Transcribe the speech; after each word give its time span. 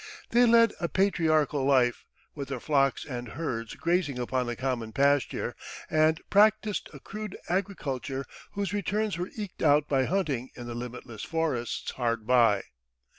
They 0.31 0.47
led 0.47 0.73
a 0.79 0.89
patriarchal 0.89 1.63
life, 1.63 2.05
with 2.33 2.47
their 2.47 2.59
flocks 2.59 3.05
and 3.05 3.27
herds 3.27 3.75
grazing 3.75 4.17
upon 4.17 4.49
a 4.49 4.55
common 4.55 4.93
pasture, 4.93 5.55
and 5.91 6.19
practised 6.31 6.89
a 6.91 6.99
crude 6.99 7.37
agriculture 7.49 8.25
whose 8.53 8.73
returns 8.73 9.19
were 9.19 9.29
eked 9.37 9.61
out 9.61 9.87
by 9.87 10.05
hunting 10.05 10.49
in 10.55 10.65
the 10.65 10.73
limitless 10.73 11.21
forests 11.23 11.91
hard 11.91 12.25
by. 12.25 12.63